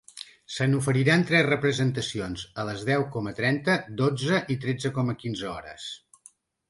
[0.51, 5.87] Se n’oferiran tres representacions, a les deu coma trenta, dotze i tretze coma quinze hores.